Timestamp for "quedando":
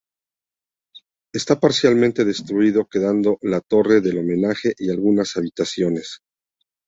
2.87-3.37